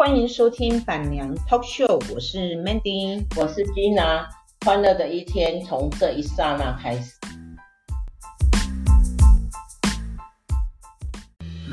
[0.00, 4.24] 欢迎收听板娘 Talk Show，我是 Mandy，我是 Gina，
[4.64, 7.12] 欢乐的一天从这一刹那开始。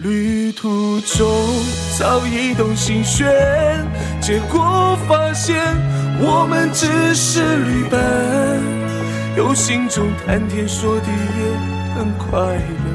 [0.03, 1.25] 旅途中
[1.97, 3.25] 早已动心弦，
[4.19, 5.55] 结果发现
[6.19, 8.61] 我们只是旅伴，
[9.37, 12.91] 有心中谈天说地也很快乐，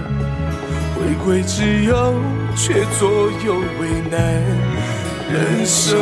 [0.94, 2.12] 回归之后
[2.54, 3.08] 却左
[3.46, 4.71] 右为难。
[5.32, 5.96] 人生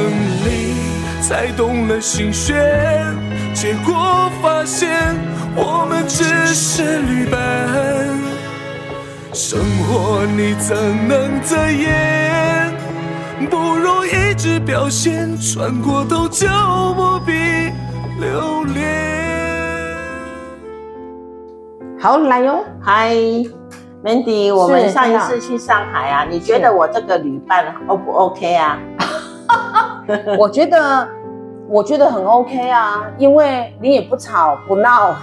[0.44, 0.74] 里
[1.22, 2.56] 才懂了心弦，
[3.54, 5.14] 结果发现
[5.54, 7.38] 我们只是旅伴。
[9.32, 12.72] 生活你怎能遮掩？
[13.48, 16.48] 不如一直表现，穿过都就
[16.96, 17.32] 不必
[18.18, 18.84] 留恋。
[22.00, 23.14] 好，来哟，嗨
[24.02, 28.76] ，Mandy，我们上一次去上海啊，你觉得我这个旅伴 O 不 OK 啊？
[30.38, 31.08] 我觉得，
[31.68, 35.14] 我觉得很 OK 啊，因为你也不吵不闹，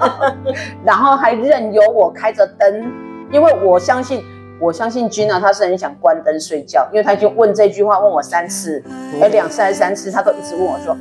[0.84, 2.92] 然后还任由我开着灯，
[3.30, 4.24] 因为我相信，
[4.60, 8.82] 我相信 Gina 她是很想关灯睡觉，因为他就问这句话问我三次，
[9.20, 10.96] 哎，两次还是三次，他都一直问我说：“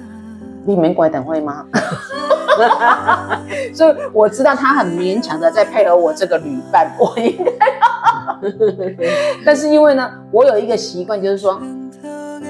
[0.65, 1.65] 你没关灯会吗？”
[3.73, 7.51] 所以我知道他很勉强的在配合我这个旅伴，我应该，
[9.45, 11.57] 但是因为呢，我有一个习惯，就是说。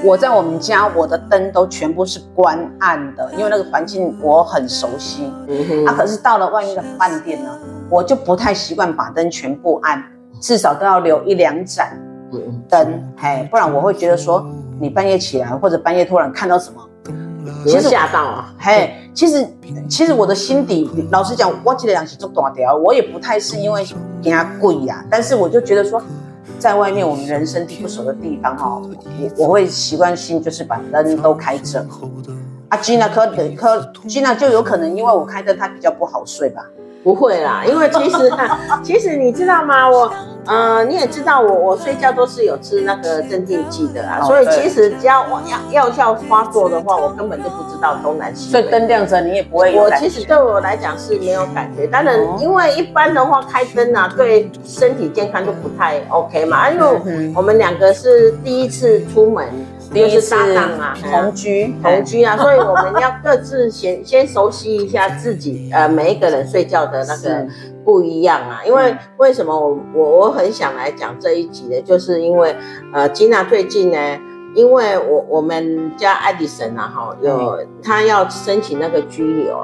[0.02, 5.32] 我在我们家，我的灯都全部是关暗的，因为那个环境我很熟悉。
[5.48, 5.86] 嗯。
[5.86, 7.50] 啊，可是到了外面的饭店呢，
[7.90, 10.02] 我就不太习惯把灯全部暗，
[10.40, 12.00] 至少都要留一两盏
[12.70, 14.46] 灯，嘿，不然我会觉得说，
[14.80, 16.82] 你半夜起来或者半夜突然看到什么，
[17.66, 19.46] 其实吓到啊，嘿，其实
[19.90, 23.86] 其实我的心底，老实讲，我记得两起做大条，我也不太是因为
[24.24, 26.02] 怕鬼呀，但是我就觉得说。
[26.60, 28.82] 在外面，我们人生地不熟的地方哈，
[29.38, 31.84] 我我会习惯性就是把灯都开着。
[32.68, 33.26] 啊，Gina 可
[33.56, 36.64] 可 Gina 就有可能因为我开灯，她比较不好睡吧。
[37.04, 38.32] 不会啦， 因为其实
[38.84, 39.90] 其实你知道吗？
[39.90, 40.12] 我，
[40.46, 45.58] 呃，你也知道我，我睡觉都是有吃那个镇定剂的啊，哦、所以其实只要我药
[45.88, 48.62] 药效发作的话，我根本就不知道东南西北。
[48.62, 49.84] 所以灯亮着你也不会有。
[49.84, 59.46] 我其实对我来讲是没有感觉，当然因为一般的话开灯啊，对身体健康就不太 OK 嘛，因为我们两个是第一次出门。
[59.92, 67.48] 第一次搭档啊，同居同居啊，所以我们要各自先先熟悉一下自己，呃，每一个人睡觉的那个
[67.84, 68.62] 不一样啊。
[68.66, 71.82] 因为为什么我我我很想来讲这一集呢？
[71.82, 72.56] 就是因为
[72.94, 73.98] 呃，Gina 最近呢，
[74.54, 79.60] 因为我我们家爱迪生啊，哈，有他要申请那个居留，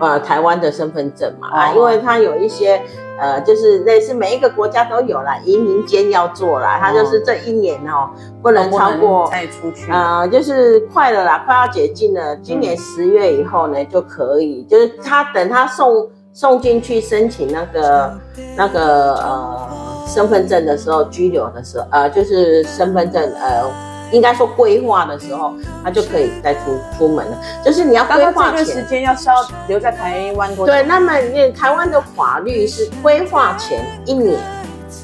[0.00, 2.80] 呃，台湾的身份证嘛，啊，因为他有一些。
[3.18, 8.10] 呃，就是类似每一个国家都有啦，移民监要做啦，他就是这一年哦，
[8.42, 18.18] 不能超过再出去，呃，就是快了啦，快要解禁了，今年十月以后呢就可以，就是他等他送送进去申请那个
[18.56, 19.68] 那个呃
[20.06, 23.95] 身份证的时候，拘留的时候，呃，就是身份证呃。
[24.12, 26.60] 应该说规划的时候，他就可以再出
[26.96, 27.38] 出门了。
[27.64, 29.34] 就是你要规划前，时间要是要
[29.68, 30.72] 留在台湾多久？
[30.72, 34.38] 对，那么你台湾的法律是规划前一年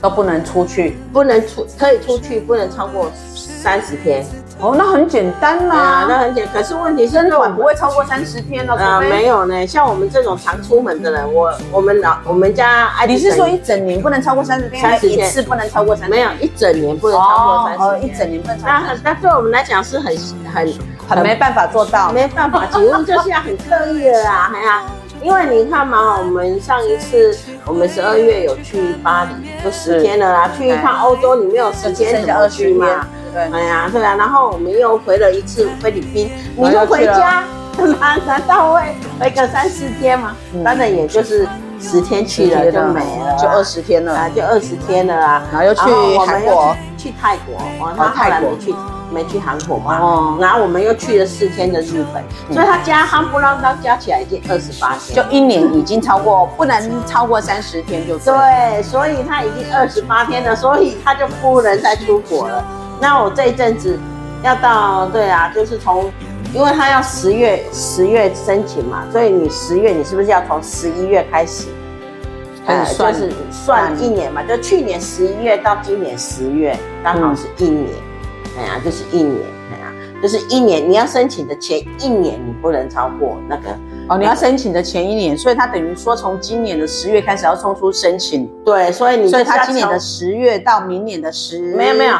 [0.00, 4.24] 都不能出去，不能出，可以出去，不能超过三十天。
[4.62, 6.54] 哦，那很简单啦，啊，那很简单。
[6.54, 8.76] 可是问题是，那不会超过三十天了。
[8.76, 9.66] 啊，没有呢。
[9.66, 14.80] 像我们这种常出门的人，我我们老我们家爱迪生，你是说一整年不能超过三十天？
[14.80, 16.24] 三十天一次不能超过三十天？
[16.24, 17.88] 没有，一整年不能超过三十天。
[17.88, 18.72] 哦，一整年不能超过。
[18.72, 20.16] 那那对我们来讲是很
[20.54, 20.72] 很
[21.08, 24.82] 很没办法做到，没办法，请问就是要很刻意的啊， 哎呀，
[25.20, 27.36] 因为你看嘛，我们上一次
[27.66, 33.04] 我们十二月有去巴黎，就十天了啦，去一趟欧洲，你没有时间怎么去嘛？
[33.32, 37.44] 对，哎呀，对啊，然后我们又回了一次菲律宾，你就回家，
[37.98, 40.36] 难 难道会回个三四天吗？
[40.64, 41.48] 当然也就是
[41.80, 45.80] 十天去了就没了，就二十天了，啊，就二十天了啊，然后又去
[46.18, 48.74] 韩国，去泰国，哦，他后来没去，
[49.10, 52.22] 没去韩国嘛，哦，然后我们又去了四天的日本，
[52.54, 62.62] 所以他加夯不啷当加起来已经二十八天，就一年已经超过，不能超过三十天就对，所以他已经二十八天了，所以他就不能再出国了。
[63.02, 63.98] 那我这一阵子
[64.44, 66.08] 要到，对啊，就是从，
[66.54, 71.66] 因为他要十月十月申请嘛，所以你十月你是不是要从十一月开始，
[72.64, 74.40] 开始算，就是算一年嘛？
[74.44, 77.88] 就去年十一月到今年十月，刚好是一年，
[78.56, 79.40] 哎呀，就是一年，
[79.72, 80.88] 哎呀，就是一年。
[80.88, 83.70] 你要申请的前一年，你不能超过那个
[84.08, 84.16] 哦。
[84.16, 88.48] 你要申请的前一年，所以他等于说从今年的十月开始要送出申请。
[88.64, 92.16] 对，所以你所以他今年的十月到明年的十，没有没有。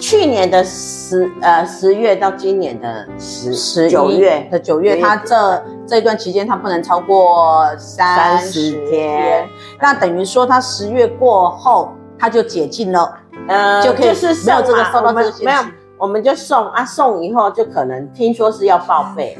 [0.00, 4.46] 去年的十呃十月到今年的十十九月。
[4.50, 9.46] 的九月，他这这一段期间他不能超过三十天，
[9.80, 13.12] 那等于说他十月过后他就解禁了，
[13.48, 15.60] 呃，就可以就是没有这个受到这个没有，
[15.98, 19.36] 我们就送啊，送以后就可能听说是要报备。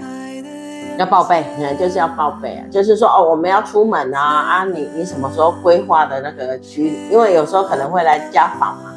[0.99, 6.99] 要报备，嗯，就是要报备啊，就是说哦，我们要出门啊啊，你你什么时候规划的那个区？
[7.09, 8.91] 因为有时候可能会来家访嘛。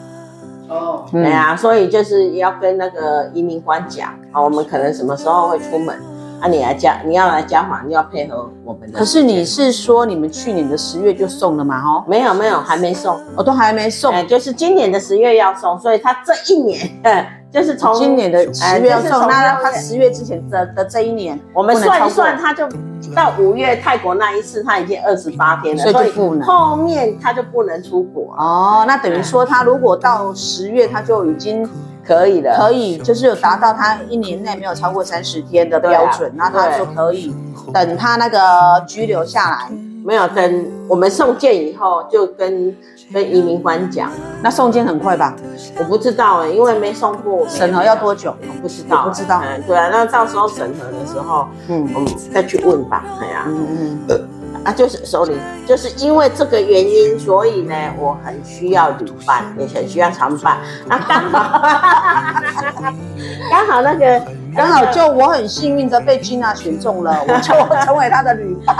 [0.71, 5.95] 哦，对啊，所以就是要跟那个移民官讲啊，我们可能什么时候会出门
[6.39, 6.47] 啊？
[6.47, 8.97] 你来加，你要来加访，你要配合我们的。
[8.97, 11.81] 可是你是说你们去年的十月就送了吗？
[11.83, 16.79] 哦，没有没有，还没送，我都还没送，哎，就是今年的十月要送，所以他这一年。
[17.51, 22.65] 就是从今年的十月要送，呃、那他十月之前的的这一年，我们算一算，他就
[23.15, 26.41] 到五月泰国那一次，他已经二十八天了，所以不能。
[26.47, 28.83] 后面他就不能出国哦。
[28.87, 31.67] 那等于说，他如果到十月，他就已经
[32.05, 37.35] 可以了，可以就是有达到他一年内没有超过三十天的标准，啊、那他就可以
[37.73, 38.39] 等他那个
[38.87, 39.71] 拘留下来。
[40.03, 42.75] 没有，等我们送件以后，就跟
[43.13, 44.11] 跟移民官讲。
[44.41, 45.35] 那送件很快吧？
[45.77, 48.35] 我不知道哎、欸，因为没送过，审核要多久？
[48.41, 49.41] 我不知道，不知道。
[49.45, 53.03] 嗯，对啊，那到时候审核的时候，嗯，我们再去问吧。
[53.21, 54.40] 哎呀、啊，嗯嗯嗯。
[54.63, 60.57] 啊，就是首领，就是因为这个原因，所以呢，我很需要旅伴，也很需要常伴。
[60.85, 61.61] 那刚好，
[63.49, 64.21] 刚好那个，
[64.55, 67.53] 刚好就我很幸运的被 Gina 选中了，我就
[67.85, 68.75] 成为他的旅伴。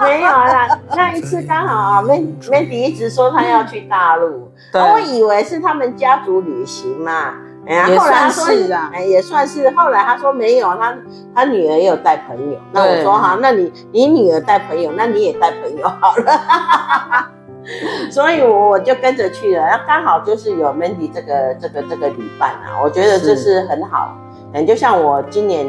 [0.00, 7.34] 没有啦，那一次刚好啊，Mandy 一直说他要去大陆，对我以为是他们家族旅行嘛。
[7.66, 8.44] 哎呀，后来他说
[8.92, 9.70] 哎，也算是。
[9.70, 10.96] 后来他说没有，他
[11.34, 12.58] 他女儿也有带朋友。
[12.72, 17.30] 那我说好，那你你女儿带朋友，那你也带朋友好了。
[18.10, 19.66] 所以我我就跟着去了。
[19.66, 24.16] 那刚好就是有 Mandy 这个这个这个旅伴啊，我觉得这是很好。
[24.54, 25.66] 嗯，就像我今年，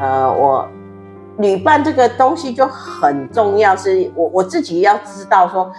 [0.00, 0.66] 呃，我
[1.38, 5.70] 旅伴这个东西就很重要，是我我自己要知道说。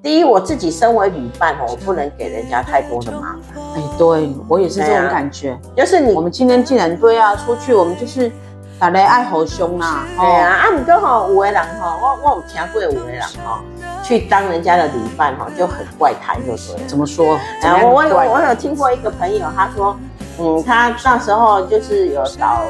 [0.00, 3.60] 第一，我自己身为旅伴哦，我不能给人家太多的麻烦。
[3.74, 5.50] 哎，对我也是这种感觉。
[5.50, 8.30] 啊、就是你，我们今天既然对啊，出去我们就是
[8.78, 10.06] 打雷爱好凶啊。
[10.16, 13.58] 对啊，啊，不过吼，有的人吼，我我有听过有的人吼，
[14.04, 16.86] 去当人家的旅伴吼，就很怪胎，就对。
[16.86, 17.34] 怎么说？
[17.34, 19.96] 啊，我我有我有听过一个朋友，他说，
[20.38, 22.62] 嗯，他那时候就是有找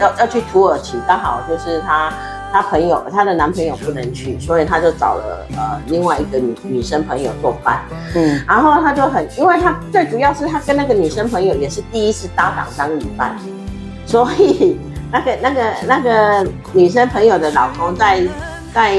[0.00, 2.12] 要要去土耳其，刚好就是他。
[2.54, 7.82] 她朋友，她的男朋友不能去，所以她就找了呃另外一个女女生朋友做伴。
[8.14, 13.36] 嗯，然后她就很，因为她最主要是她跟那个女生朋友也是第一次搭档当女伴，
[14.06, 14.78] 所以
[15.10, 18.22] 那个那个那个女生朋友的老公在。
[18.74, 18.92] 在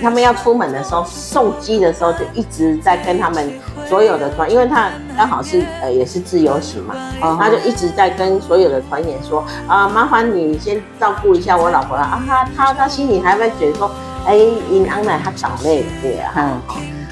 [0.00, 3.52] 他们要出门的时候，送机的时候就一直在跟他们
[3.88, 6.94] 所有的团，因为他刚好是呃也是自由行嘛，
[7.36, 13.90] 他就一直在跟所有的团员说啊，麻烦你先照顾一下我老婆了啊，他他他心里还会觉得说，
[14.24, 14.36] 哎，
[14.70, 16.62] 因安奶他长累对啊，嗯，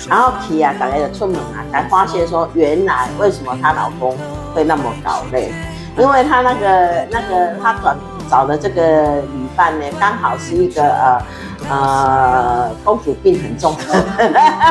[0.09, 4.17] 然后提啊，大概的出门啊，才发现说原来为什么她老公
[4.55, 5.53] 会那么搞累，
[5.99, 7.97] 因为他那个那个他转
[8.31, 11.21] 找的这个旅伴呢，刚好是一个呃。
[11.71, 13.77] 呃，公主病很重，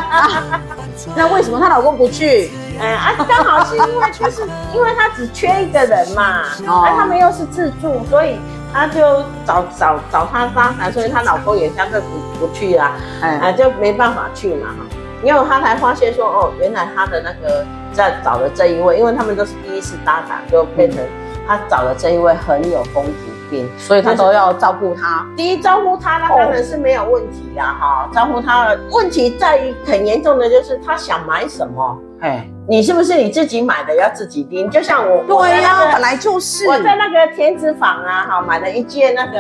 [1.15, 2.51] 那为什么她老公不去？
[2.79, 4.41] 哎啊，刚好是因为就是
[4.73, 8.39] 因为她只缺一个人嘛，哦，而他们又是自助，所以
[8.71, 12.07] 她就找找找他搭档，所以她老公也相对不
[12.39, 14.67] 不去啊，哎，啊，就没办法去嘛。
[14.69, 14.85] 哈，
[15.23, 20.99] 因为她才发现说哦，原来她的那个在找的这一位，因为他们都是第一次搭档，就变成
[21.47, 23.05] 她找的这一位很有公
[23.49, 23.65] 主。
[23.77, 25.25] 所以他都要照顾他。
[25.35, 28.09] 第一，照顾他，那当然是没有问题啦，哈。
[28.13, 32.49] 照顾他的问题在于很严重的就是他想买什么，哎。
[32.69, 34.69] 你是不是你自己买的要自己拎？
[34.69, 39.39] 就像我，对呀、啊，本来就是我在那个田子坊啊，哈，买了一件那个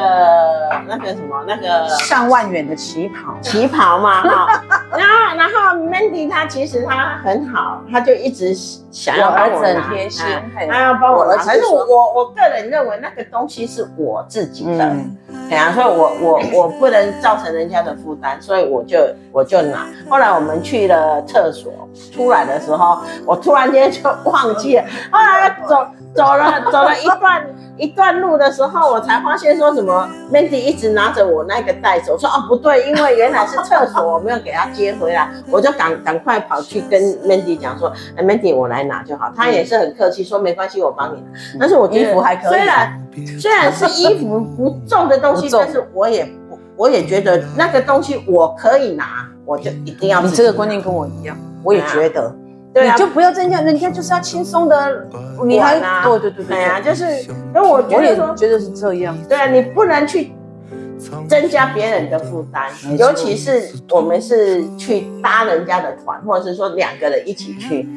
[0.87, 4.63] 那个什么那个上万元的旗袍，旗袍嘛， 哈。
[4.91, 8.55] 然后然后 Mandy 她其实她很好，她就一直
[8.91, 11.35] 想要帮我拿，很贴心，她要帮我拿。
[11.43, 14.85] 可是我我我个人认为那个东西是我自己的。
[14.85, 15.17] 嗯
[15.49, 18.99] 对啊，所以我我我不能造成人家的负担，所以我就
[19.31, 19.87] 我就拿。
[20.09, 21.71] 后来我们去了厕所，
[22.13, 24.83] 出来的时候，我突然间就忘记了。
[25.11, 27.47] 后来走走了走了一段
[27.77, 32.11] 一段路的时候，我才发现说什么 Mandy 一直拿着我那个袋子。
[32.11, 39.31] 我说哦不对，因为原来是厕所，我没有给他接回来，我就赶赶快跑去跟 Mandy 讲说，哎 Mandy 我来拿就好。
[39.35, 41.27] 他也是很客气，说没关系，我帮你拿。
[41.59, 43.01] 但是我衣服还可以，虽然
[43.39, 45.47] 虽然是衣服不重的东西。
[45.51, 50.21] 但是我也我我也觉得那个东西我可以拿，我就一定要。
[50.21, 52.33] 你这个观念跟我一样，我也觉得。
[52.77, 52.93] 对啊。
[52.93, 55.07] 你就不要增加，人家就是要轻松的，
[55.45, 56.55] 你还管啊对对对对。
[56.57, 59.17] 对啊，就是，因为我觉我也得说，觉得是这样。
[59.27, 60.33] 对啊，你不能去
[61.27, 67.87] 增加别人的负担，尤其是我们是去搭人家的团，或者是说两个人一起去，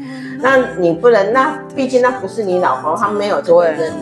[0.40, 3.92] 那你不能，那毕竟那不是你老公，他没有这个对人。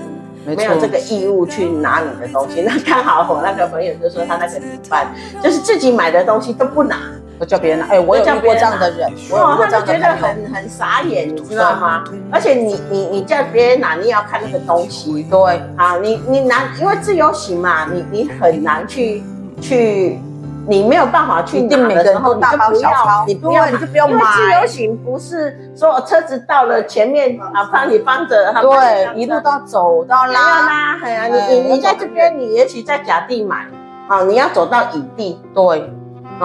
[0.47, 5.07] 没没有这个义务去拿你的东西，那刚好我那个朋友就说他那个女伴
[5.43, 6.97] 就是自己买的东西都不拿，
[7.41, 10.09] 我叫别人拿，哎，我有遇过这样的人，我有遇哦，过这他就觉得。
[10.17, 12.03] 很很傻眼，你知道吗？
[12.33, 19.23] 而且你你你叫别人拿，你也要看那个东西，对，啊，你你拿，因为自由行嘛，你你很难去
[19.61, 20.19] 去，
[20.67, 33.67] 你没有办法去一定每个人拿的时候，你都大包就不要小包，你不要对你就不要因为自由行不是说车子到了前面啊，帮你放着，他帮你对，一路到走到拉拉，拉，哎呀，你哎你你在这边，你也许在甲地买，
[34.09, 35.91] 啊，你要走到乙地，对，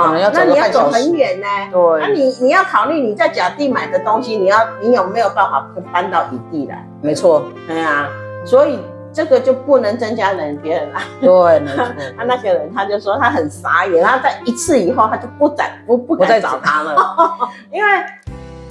[0.01, 2.01] 啊那你要走很远呢，对。
[2.01, 6.85] 那你你要考虑你在甲地买的东西，你要你有没有办法搬到乙地来？
[7.01, 8.07] 没错，对啊，
[8.45, 8.79] 所以
[9.13, 11.01] 这个就不能增加人别人啊。
[11.21, 11.85] 对，没错，
[12.17, 16.97] 他 那个人他就说他很傻眼，他在一次以后他就不再不不不再敢找他了，
[17.71, 17.91] 因为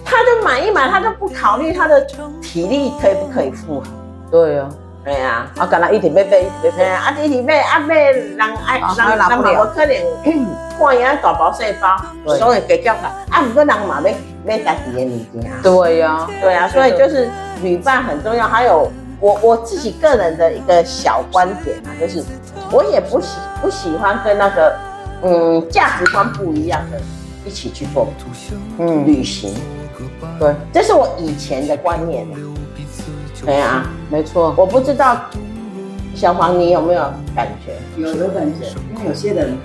[0.04, 2.04] 他就买一买，他就不考虑他的
[2.42, 3.86] 体力可以不可以负荷。
[4.30, 4.68] 对啊，
[5.04, 9.96] 对呀，啊，敢若一直要买，要对买，啊，啊你你买啊买人爱啊人人嘛无可能
[10.78, 15.50] 看伊啊大包细包，所以加叫他啊，不过人嘛买买家己的物件。
[15.50, 15.58] 啊。
[15.62, 17.28] 对呀，对啊，所以就是
[17.62, 18.46] 旅伴很重要。
[18.46, 18.90] 还有
[19.20, 22.22] 我我自己个人的一个小观点啊，就是
[22.70, 24.74] 我也不喜不喜欢跟那个
[25.22, 27.00] 嗯价值观不一样的
[27.44, 28.08] 一起去做
[28.78, 29.52] 嗯，旅行，
[30.38, 32.24] 对，这是我以前的观念。
[33.44, 35.16] 对啊，没错，我不知道
[36.14, 37.02] 小黄你有没有
[37.34, 37.72] 感觉？
[37.96, 39.56] 有有感觉，因为有些人的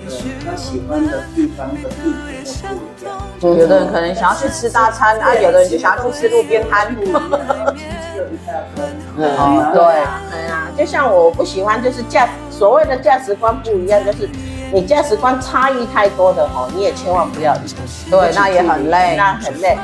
[0.43, 3.60] 他喜欢的地方的地点都不一样。
[3.60, 8.86] 有的人可能想要去吃大餐啊，有的人就想要去吃路边摊，只有一大分。
[9.17, 14.27] 哦对啊，对啊，就像我不喜欢，就是价所谓的价值观不一样，就是
[14.74, 17.75] 你价值观差异太多的哦，你也千万不要一起。
[18.10, 19.77] 对，那也很累，那很累。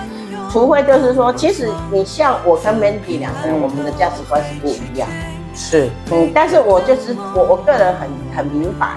[0.54, 5.10] 除非就是说，其实你像我跟 Mandy 两个人，我们的价值观是不一样。
[5.56, 8.08] 是，嗯，但是我就是我，我个人很
[8.38, 8.90] 很明白，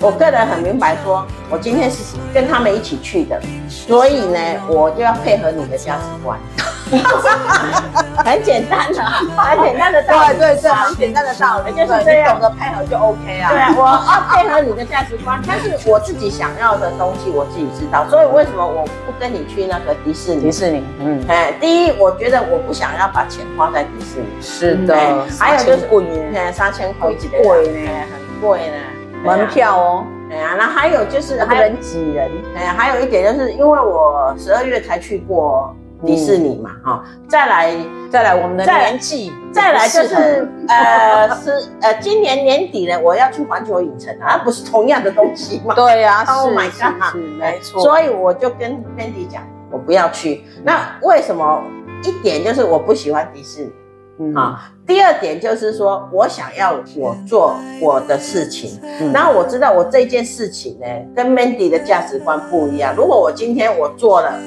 [0.00, 6.40] 我个人很明白说，我今天是跟他们一起去的，所以呢，我就要配合你的价值观。
[8.24, 10.38] 很简单的，很简单的道理。
[10.38, 13.50] 对对对，很简单的道理，就是对这样你懂得配合就 OK 啊。
[13.50, 20.42] 对啊，我要配合你的价值观，但是我自己想要的东西我自己知道，所以为什么我不跟你去那个迪士尼？
[20.42, 24.26] 迪士尼，嗯，哎，第一，我觉得我不想要把钱花在迪士尼。
[24.40, 28.76] 是的哎，还有就是贵耶，哎，三千块一个贵呢哎很贵呢。
[29.24, 35.74] 门票哦，哎呀，那还有就是人挤人，哎呀，还有一点就是因为我十二月才去过
[36.06, 37.74] 迪士尼嘛，哈，再来
[38.10, 45.74] 再来我们的再年纪，再来就是呃是呃今年年底呢，我要去环球影城啊，不是同样的东西嘛？
[45.76, 50.44] 对呀，Oh 是 my 是 god，没错，所以我就跟 Mandy 讲，我不要去。
[50.62, 51.62] 那为什么？
[52.06, 53.72] 一点就是我不喜欢迪士尼
[54.18, 54.70] 嗯啊。
[54.86, 62.94] 第二点就是说我想要我做我的事情，嗯然后我知道我这件事情呢跟 Mandy 的价值观不一样。
[62.94, 64.38] 如果我今天我做了，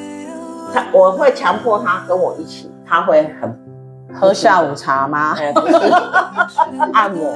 [0.74, 3.59] 他我会强迫他跟我一起，他会很
[4.19, 5.36] 喝下午茶吗？
[6.93, 7.36] 按摩，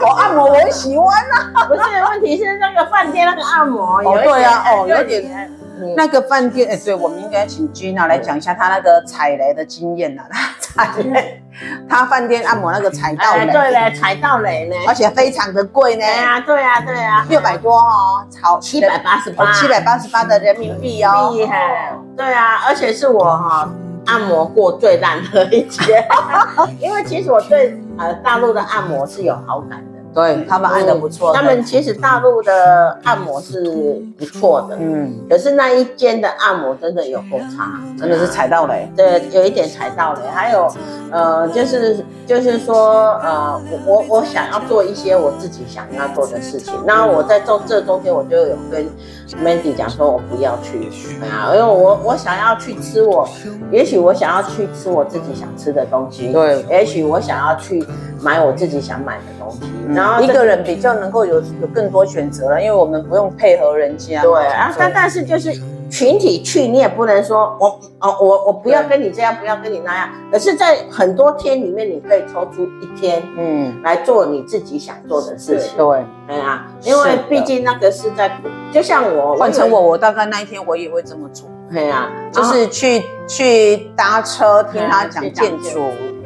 [0.00, 1.08] 我按摩我很喜欢
[1.54, 1.80] 啊，不是
[2.10, 10.24] 问题是那个饭店那个按摩有一点对啊哦有点嗯那个饭店，哎，对，我们应该请 Gina 来讲一下她那个踩雷的经验啊，
[10.58, 11.42] 踩雷，
[11.86, 14.76] 她饭店按摩那个踩到哎，对雷，嘞，踩到雷呢。
[14.88, 16.00] 而且非常的贵呢。
[16.00, 21.92] 对，啊，对啊，对啊，六百多哦，超七百八十八，哦，七百八十八的人民币哦，厉害。
[22.16, 23.68] 对啊，而且是我哈、
[24.06, 26.06] 按摩过最烂的一间，
[26.80, 29.96] 因为其实我对呃大陆的按摩是有好感的。
[30.14, 40.20] 对他们按的不错，他们其实大陆的按摩是不错的，嗯，可是那一间的按摩真的有够差，真的是踩到雷，对，有一点踩到雷。
[40.34, 40.72] 还有，
[41.10, 46.72] 呃，就是就是说，呃，我我我想要做一些我自己想要做的事情。
[46.86, 48.88] 那我在中这中间，我就有跟
[49.34, 50.88] Mandy 讲说，我不要去，
[51.20, 53.28] 啊，因为我我想要去吃我，
[53.72, 56.62] 也许我想要去吃我自己想吃的东西，对。
[56.70, 57.84] 也许我想要去
[58.20, 65.50] 买我自己想买的东西，然后一个人比较能够有有更多选择了，因为我们不用配合人家，对啊，但但是就是
[65.90, 70.08] 群体去，你也不能说我哦，我我不要跟你这样，不要跟你那样。
[70.30, 75.76] 可是，在很多天里面，你可以抽出一天嗯，来做你自己想做的事情。
[75.76, 78.40] 对，对啊，因为毕竟那个是在，
[78.72, 85.80] 就像我换成我，，我大概那一天我也会这么做，对啊，就是去去搭车听他讲建筑，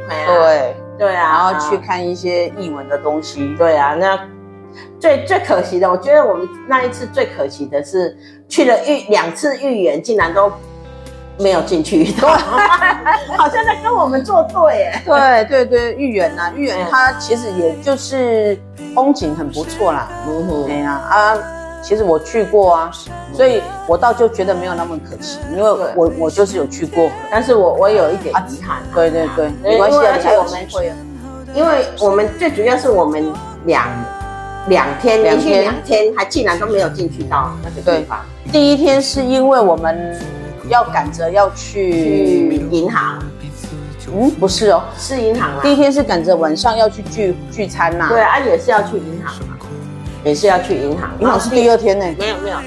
[0.08, 0.74] 对。
[1.00, 4.20] 对啊，然后去看一些译文的东西，对啊，那
[4.98, 8.14] 最最可惜的，我觉得我们那一次最可惜的是
[8.50, 10.52] 去了预两次预演，竟然都。
[11.42, 12.28] 没有进去，对，
[13.38, 15.02] 好像在跟我们作对耶。
[15.06, 18.60] 对对对，豫园呐，豫园它其实也就是
[18.94, 20.06] 风景很不错啦。
[20.28, 21.38] 嗯哼，对呀啊，
[21.80, 22.90] 其实我去过啊，
[23.32, 28.82] 所以我倒就觉得没有那么可惜，因为我我就是有去过，但是我我有一点遗憾。
[28.94, 30.92] 对对对，没关系，而且我们会，
[31.54, 33.32] 因为我们最主要是我们
[33.64, 33.88] 两
[34.68, 38.20] 两天连续两天还竟然都没有进去到那个地方。
[38.52, 40.18] 第一天是因为我们。
[40.68, 43.18] 要赶着要去银行，
[44.14, 45.58] 嗯，不是哦，是银行啊。
[45.64, 48.06] 第一天是赶着晚上要去聚聚餐呐。
[48.08, 49.56] 对啊，也是要去银行嘛，
[50.22, 51.10] 也是要去银行。
[51.18, 52.04] 银行是第二天呢？
[52.16, 52.58] 没有没有，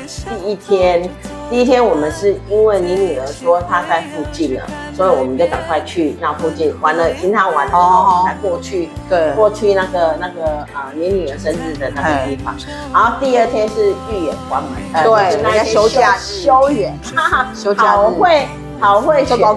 [0.43, 1.09] 第一天。
[1.53, 4.63] 第一天我们是因为你女儿说她在附近了，
[4.97, 10.43] 所以我们就赶快去那附近玩了，平常玩了之后才过去，对，过去那个那个
[10.73, 12.55] 啊，你女儿生日的那个地方。
[12.91, 16.97] 然后第二天是预演关门，对，那家休假休园，
[17.53, 18.47] 休假好会
[18.79, 19.47] 好会选呢，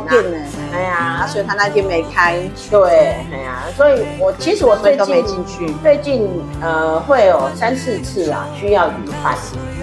[0.75, 2.39] 哎呀，所以他那天没开，
[2.71, 6.29] 对，哎呀，所以我其实我最近都没进去，最近
[6.61, 8.93] 呃会有三四次啊需要旅
[9.25, 9.35] 伴，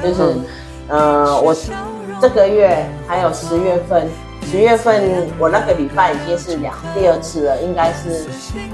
[0.03, 0.38] 就是
[0.88, 1.55] 呃我。
[2.24, 4.08] 这个月还有十月份，
[4.44, 8.25] 十月份我那个礼拜已经是两第二次了，应该是，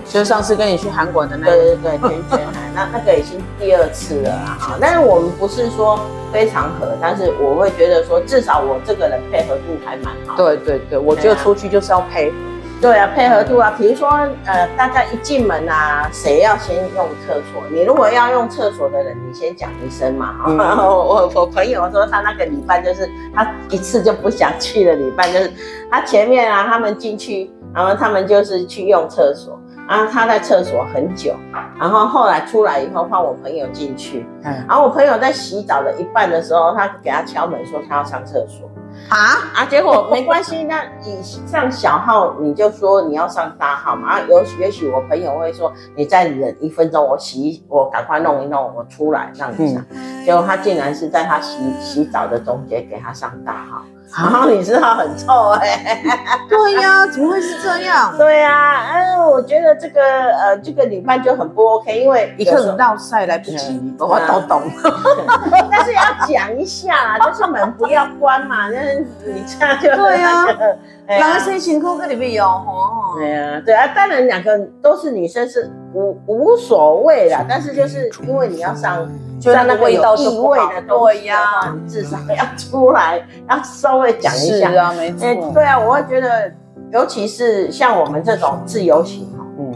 [0.06, 4.78] 就上次跟你去韩国的那个，对对对，天泉海， 那那个已经第二次了啊。
[4.80, 6.00] 但是我们不是说
[6.32, 10.38] 非常合，但是我会觉得说，至少我这个人配合度还蛮好。
[10.38, 12.36] 对对对，我觉得出去就是要配合。
[12.82, 14.08] 对啊，配合度啊，比如说，
[14.46, 17.62] 呃，大家一进门啊，谁要先用厕所？
[17.70, 20.34] 你如果要用厕所的人，你先讲一声嘛。
[20.48, 25.52] 嗯、 我我朋友说他那个礼拜就是他一次就不想去了，礼拜就是
[25.92, 31.36] 他前面啊，他们进去，然后他们就是去用厕所，然后他在厕所很久，
[31.78, 38.72] 然后后来出来以后换我朋友进去，嗯，然后我朋友在洗澡的一半的时候，他给他敲门说他要上厕所。
[39.10, 39.18] 啊
[39.56, 39.66] 啊！
[39.66, 44.10] 结果没关系，那你上小号你就说你要上大号嘛。
[44.10, 49.84] 啊，有也许我朋友会说你再忍一分钟，我洗我赶快弄一弄，我出来让你上。
[49.90, 53.82] 嗯、结果他竟然是在他洗洗澡的中间给他上大号。
[54.12, 56.02] 然后你知道很臭哎、欸，
[56.50, 58.12] 对呀，怎么会是这样？
[58.18, 64.64] 对呀，哎，我觉得这个呃，这个旅伴就很不 OK，因为一个人闹赛来不及，我都懂。
[66.28, 70.46] 讲一下啦，就是门不要关嘛， 就是你这样就对 呀。
[71.08, 73.16] 两个谁情况这里面有哦？
[73.18, 79.08] 对啊，对啊，当然两个都是女生是无无所谓啦，但是就是因为你要上。
[79.40, 84.70] 就像那个有异味的东西呀，你至少要出来，要稍微讲一下。
[84.70, 85.26] 是啊，没错。
[85.26, 86.52] 欸，对啊，我会觉得，
[86.92, 89.74] 尤其是像我们这种自由行，嗯，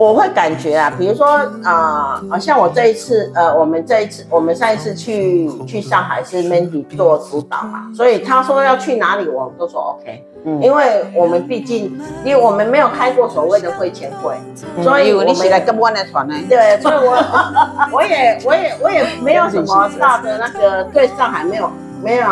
[0.00, 1.26] 我会感觉啊，比如说
[1.62, 10.24] 啊，呃，像我这一次，呃，我们这一次，我们上一次去去上海是 Mandy 做主导嘛，所以他说要去哪里，我都说 OK。
[10.46, 14.34] 嗯，因为我们毕竟，因为我们没有开过所谓的会前会，
[14.82, 16.34] 所以我们起来跟我来团呢。
[16.48, 17.22] 对，所以我
[17.92, 21.70] 我也我也我也没有什么大的那个对上海没有
[22.02, 22.26] 没有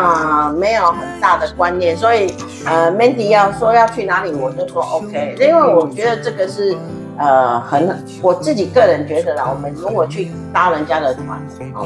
[0.57, 2.33] 没有很大的观念，所以
[2.65, 6.75] 呃，Mandy 要说要去哪里，我就说 OK，因为我觉得这个是
[7.19, 11.39] 呃很我自己个人觉得啦，我们如果去搭人家的团，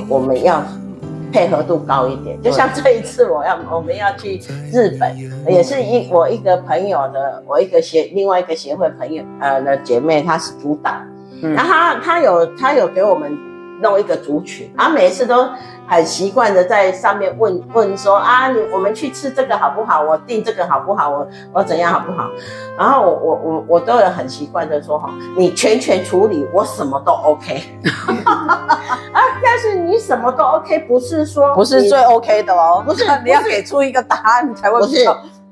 [0.07, 0.63] 我们要。
[1.33, 4.39] 配合度高一点，就像这一次我要我们要去
[4.71, 5.17] 日本，
[5.47, 10.91] 也是一我一个朋友的，我一个协另外一个协会朋友呃的姐妹，她是主导，
[11.41, 13.35] 嗯，然后她她有她有给我们
[13.81, 15.43] 弄一个组群，然后每一次都。
[15.93, 20.01] 很习惯的在上面问问说啊，你我们去吃这个好不好？
[20.01, 21.09] 我订这个好不好？
[21.09, 22.29] 我我怎样好不好？
[22.77, 27.63] 然后我我我我都有很习惯的说哈，你全权处理，我什么都 OK。
[28.25, 35.07] 啊，但是你什么都 OK，不是说不是最 OK 的哦，不是你要给出一个答案你才会不是。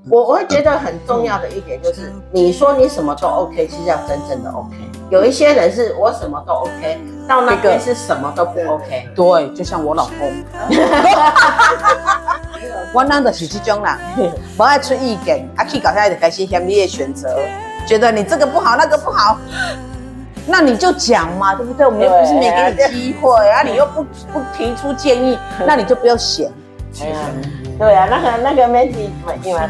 [0.10, 4.76] 我我会觉得很重要的一点就是，你说你什么都 OK，其实要真正的 OK。
[5.12, 6.98] 有一些人是我什么都 OK，
[7.28, 9.10] 到那边是什么都不 OK。
[9.14, 10.32] 对，就像我老公，
[12.94, 14.00] 我那的是这种啦，
[14.56, 17.38] 不爱出意见，啊去搞下来就开始嫌你的选择，
[17.86, 19.38] 觉得你这个不好，那个不好，
[20.48, 21.86] 那你就讲嘛，对不对？
[21.86, 26.50] 我们又不是没给你机会啊，你又不不提出建议， 那你就不要嫌。
[27.02, 27.18] 哎呀，
[27.78, 29.10] 对啊，那个那个 Mandy
[29.44, 29.62] 因为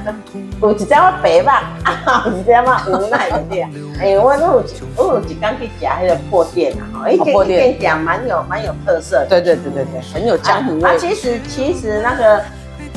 [0.60, 3.70] 都有一只我白吧，啊，有一只嘛无奈的对啊。
[4.02, 4.64] 哎，我都有
[4.98, 9.28] 我有一刚去吃那个破店啊，哈，一间一间店蛮有蛮有特色的。
[9.30, 10.90] 对对对对对，很有江湖味。
[10.90, 12.42] 啊，其实其实那个，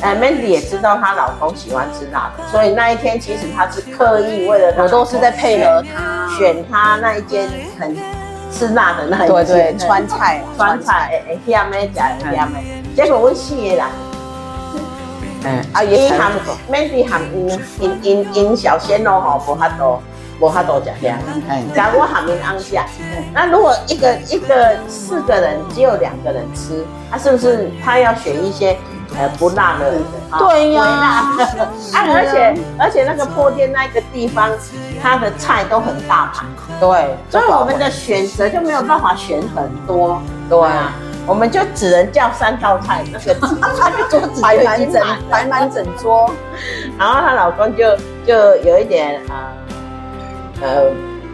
[0.01, 7.47] 呃，Mandy 也知道她老公喜欢吃辣的，所以那一天其实她是刻意为了她，我都是在配合她选她那一间
[7.79, 7.95] 很
[8.51, 13.89] 吃辣的那一间，川菜川菜，哎哎，下面讲下面，结果我死的啦。
[15.43, 16.31] 嗯，啊，伊含
[16.71, 19.99] Mandy 含因因因因小鲜肉吼，无法度，
[20.39, 21.13] 无法度食遐。
[21.49, 22.85] 哎，假如我含因安下，
[23.33, 28.75] 那如果一个一个四个人只有两个人吃，他是不是他要选一些
[29.17, 29.93] 呃不辣的？
[30.39, 30.83] 对呀，
[31.93, 34.49] 啊，而且而且那个坡店那个地方，
[35.01, 36.45] 它的菜都很大盘，
[36.79, 40.19] 对，所以我们的选择就没有办法选很多，
[40.49, 40.93] 对啊。
[41.27, 46.29] 我们就只能叫三道菜，那个 那个桌子摆满整，摆满整桌。
[46.99, 49.51] 然后她老公就就有一点啊，
[50.61, 50.91] 呃，呃，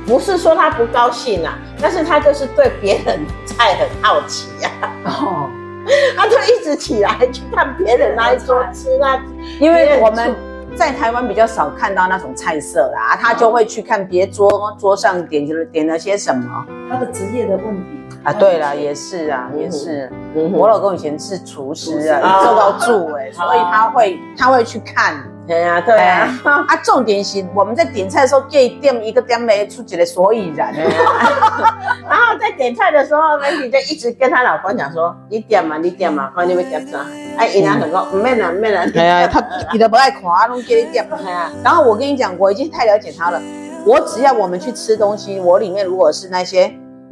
[0.08, 4.88] 不是说他不高兴啊，但是他就是对别人菜很好奇呀、啊。
[5.06, 5.50] 哦，
[6.16, 9.22] 他就一直起来去看别人那一桌吃那，
[9.60, 10.34] 因为我们
[10.76, 16.66] 在台湾比较少看到那种菜色啦，他就会去看别桌桌上点点了些什么。
[16.90, 18.01] 他的职业的问题。
[18.24, 20.12] 啊，对了，也是啊，也是。
[20.54, 25.24] 我老公以前是厨师啊，做到助哎，所以他会他会去看。
[25.48, 26.30] 对啊，对啊。
[26.44, 30.72] 啊，重点是我们在点菜的时候，这一点一个点没出几个所以然。
[32.08, 37.00] 然后在点菜的时候，Mandy 就一直跟他老公讲说：“你点嘛，你点嘛，看你要点啥。”
[37.38, 41.06] 哎，人家很说：“唔免啦，唔免啦。”哎呀， 他你都不爱看，啊，拢叫你点。
[41.64, 43.42] 然后我跟你讲，我已经太了解他了。
[43.84, 46.72] 我只要我们去吃东西，我里面如果是那些。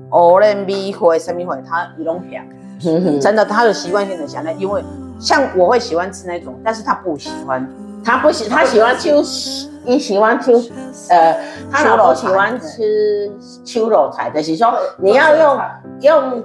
[0.10, 2.42] 哦，那米会什么会，他一弄票，
[3.20, 4.84] 真的，他有习惯性的想那，因为
[5.20, 7.68] 像我会喜欢吃那种，但是他不喜欢，
[8.04, 9.12] 他不喜，他喜欢吃，
[9.84, 10.52] 你喜欢吃，
[11.10, 11.38] 呃，
[11.72, 13.32] 他老婆喜欢吃
[13.64, 15.62] 秋肉菜，就是说你要用
[16.02, 16.44] 用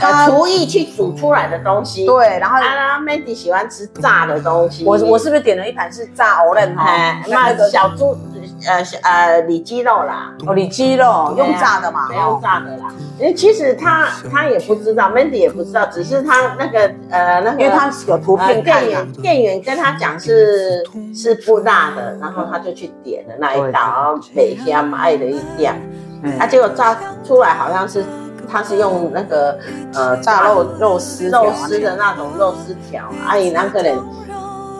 [0.00, 7.22] 呃厨艺去煮出来的东西，对，然后啊，Mandy 喜欢吃炸的东西，我我是不是点了一盘是炸藕仁哈？
[7.28, 8.16] 那个小猪。
[8.66, 12.88] 呃呃，里脊肉啦，哦，里脊肉用炸的嘛，没用炸的啦。
[13.18, 25.74] 因为其实他他也不知道，Mandy 也不知道，只是他那个呃那个，因为他有图片看，店员店员跟他讲是是不辣的，然后他就去点了那一道，美香爱的一样，
[26.38, 28.04] 他结果炸出来好像是
[28.50, 29.58] 他是用那个
[29.94, 33.96] 呃炸肉肉丝肉丝的那种肉丝条，阿姨那个人。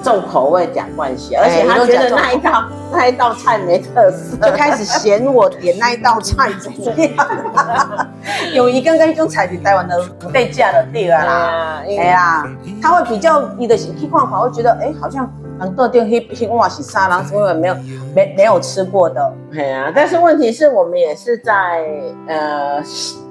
[0.07, 8.09] 重口味假关系，而且他觉得那一道那一道菜没特色，就开始嫌我点那一道菜怎样。
[8.55, 10.01] 有一个跟一种菜比台湾的
[10.33, 12.47] 被价的地方啦，哎呀，
[12.81, 17.75] 他会比较你的情况话，会觉得哎，好像很多店黑黑哇是沙拉，因为没有
[18.15, 19.33] 没没有吃过的。
[19.53, 21.85] 对啊，但是问题是我们也是在
[22.29, 22.81] 呃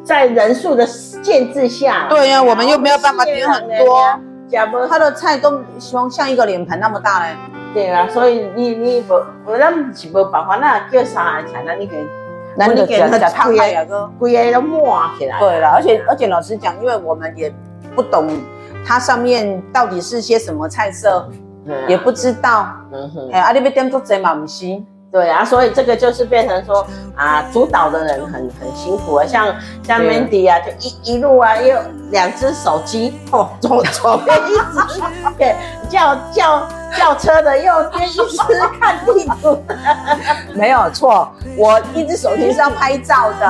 [0.03, 4.05] 在人数的限制下，对呀，我们又没有办法点很多。
[4.88, 7.36] 他的菜都像像一个脸盆那么大嘞，
[7.73, 12.05] 对啊，所以你你不不咱是没办法，那叫啥菜，那你给，
[12.55, 15.39] 那你给他烫开了个，规个都抹起来。
[15.39, 17.53] 对了，而且而且老实讲，因为我们也
[17.95, 18.27] 不懂
[18.86, 21.27] 它上面到底是些什么菜色，
[21.88, 22.67] 也不知道。
[22.93, 24.65] 嗯哼，哎，啊你要点做这嘛不是？
[25.11, 29.47] 对啊，所以这个就是变成说啊，主导的人很很辛苦啊，像
[29.81, 31.77] 像 Mandy 啊，就一一路啊，又
[32.11, 35.01] 两只手机 哦，左左边一只，
[35.37, 35.55] 对，
[35.89, 39.57] 叫叫叫车的右边一只看地图，
[40.53, 43.47] 没有错，我一只手机是要拍照的，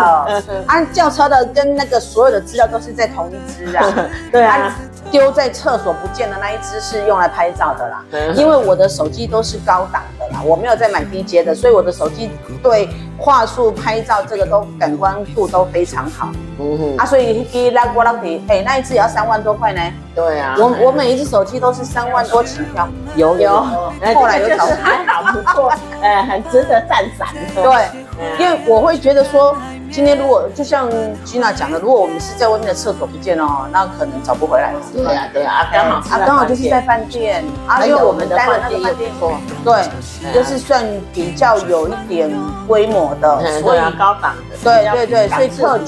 [0.67, 3.91] 啊，叫车的跟那个所有的资料都是在同一只啊，
[4.31, 4.75] 对啊。
[5.11, 8.03] 丢在厕所不见的那一只是用来拍照的啦，
[8.35, 16.29] 因为我的手机都是高档的啦，我没有在买低阶的，所以我的手机对画素拍照这个都感光度都非常好。
[16.59, 19.81] 嗯哼，啊，所以第一拉过拉提，哎，那一只也要三万多块呢。
[20.15, 27.27] 对啊，我我每一只手机都是三万多起跳，有有，后来有找 还好不错，呃，很值得赞赏。
[27.53, 29.55] 对，因为我会觉得说。
[29.95, 30.91] 今天如果就像
[31.25, 34.79] Gina 讲的，如果我们是在外面的厕所不见哦，那可能找不回来了。
[34.93, 37.41] 对啊，对啊，刚好啊，刚好就是在饭店，
[37.85, 42.29] 因为我们待的饭店也不错，对，就是算比较有一点
[42.67, 45.79] 规模的，所以高档的，对对对，所以客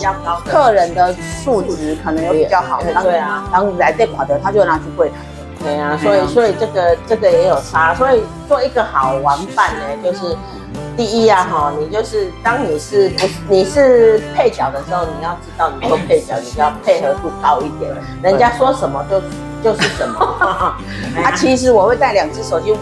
[0.46, 5.16] 客人的素质可能有比较好，对啊，然后来这款的他就拿去柜台，
[5.66, 10.34] 对啊，所以所以这个这个也有差，所以做一个好玩伴呢，就是。
[10.98, 19.22] 第一啊，哈，你就是当你是不你是配角的时候，你要知道你做配角，你就要配合度高一点，人家说什么就
[19.64, 20.20] 就是什么。
[21.24, 22.76] 啊，其实我会带两只手机，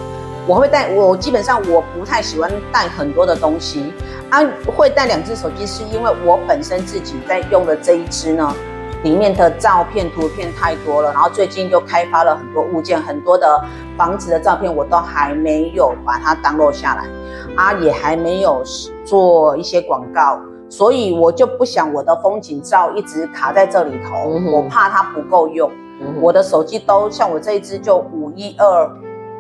[0.47, 3.91] 我会带我基本上我不太喜欢带很多的东西
[4.30, 8.56] 啊，会带两只手机是因为我本身自己在用的这一只呢，
[9.05, 13.63] 里面的照片图片太多了，然后最近又开发了很多物件，很多的
[13.95, 17.07] 房子的照片我都还没有把它 download 下来，
[17.55, 18.63] 啊，也还没有
[19.05, 20.39] 做一些广告，
[20.69, 25.69] 所以我就不想我的风景照一直卡在这里头，嗯、我怕它不够用。
[26.01, 28.91] 嗯、我的手机都像我这一支就五一二，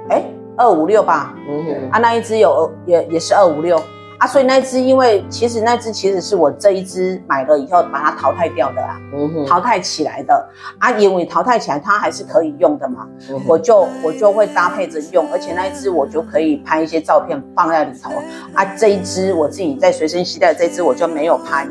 [0.09, 0.23] 哎，
[0.55, 3.81] 二五六吧，嗯、啊，那一支有也也是二五六。
[4.17, 10.49] 啊，所以那只，因为其实那只其实是我这一只买了以后把它淘汰掉的啦，嗯，淘汰起来的
[10.79, 18.11] 啊，因为淘汰起来它还是可以用的嘛，嗯、我就我就会搭配着用，而且那一只我就可以拍一些照片放在里头
[18.53, 21.67] 啊，这一只我自己在随身携带的这一只我就没有拍，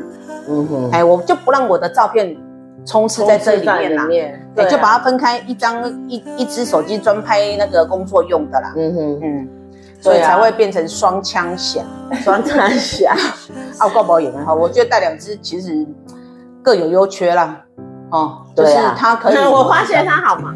[0.47, 2.37] 嗯哼，哎，我就不让我的照片
[2.85, 4.07] 充斥在这里面啦，
[4.53, 9.49] 对，就把它分开一张一一只手机专拍那个工作用的啦，嗯哼嗯。
[10.05, 11.81] 所以才会变成双枪侠，
[12.23, 13.15] 双枪侠。
[13.79, 15.83] 啊，够保险的哈，我觉得带两只其实
[16.61, 17.59] 各有优缺啦。
[18.11, 19.37] 哦，就是他可以。
[19.51, 20.55] 我发现他好忙。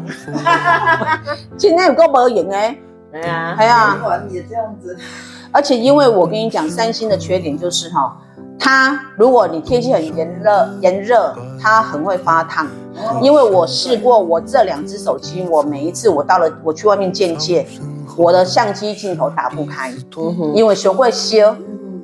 [1.58, 2.78] 今天有够保险哎。
[3.10, 4.22] 对啊，对啊。
[4.30, 4.96] 也这样子。
[5.50, 8.16] 而且因为我跟你讲，三星的缺点就是哈，
[8.56, 12.68] 它如果你天气很炎热，炎热它很会发烫。
[13.20, 17.66] 因为我试过，我这两只手机，我每一次我到了我去外面见界。
[18.16, 19.92] 我的相机镜头打不开，
[20.54, 21.54] 因为学会修，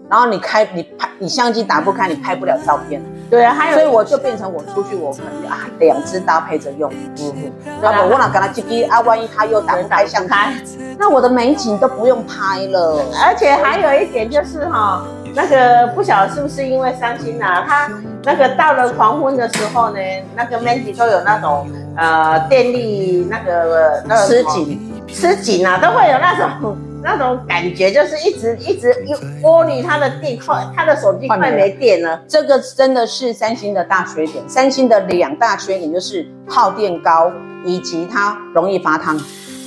[0.09, 3.03] 然后你开你拍你相机打不开，你拍不了照片。
[3.29, 6.89] 对啊，还有，所以我就变成我出去我可能啊两只搭配着用。
[6.93, 9.01] 嗯哼，那么我哪跟他接机啊？
[9.01, 13.03] 万一他又打不开相机，那我的美景都不用拍了。
[13.25, 15.03] 而且还有一点就是哈，
[15.35, 17.91] 那个不晓得是不是因为伤心啊，他
[18.23, 19.99] 那个到了黄昏的时候呢，
[20.37, 21.67] 那个 Mandy 都有那种
[21.97, 24.86] 呃电力那个那个吃紧。
[25.09, 32.21] 吃紧啊，都会有那种那种感觉，就是一直一直一窝里，他的电快，他的手机快没电了。
[32.29, 34.47] 这个真的是三星的大缺点。
[34.49, 37.31] 三星的两大缺点就是耗电高，
[37.65, 39.17] 以及它容易发烫。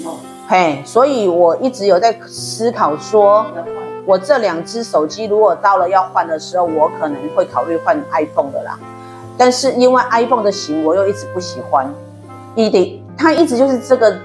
[0.05, 3.45] 哦，嘿，所以我一直有在思考说，
[4.05, 8.77] 我这两只手机如果到了要换的时候，我可能会考虑换 iPhone 的啦。
[9.37, 11.89] 但是因为 iPhone 的型我又一直不喜欢，
[12.55, 14.15] 一定它一直就是这个。